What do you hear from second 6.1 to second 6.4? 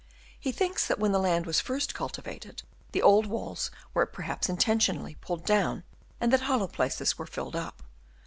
and